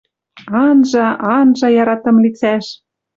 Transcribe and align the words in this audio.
Анжа, 0.65 1.07
анжа 1.37 1.69
яратым 1.81 2.15
лицӓш. 2.23 2.65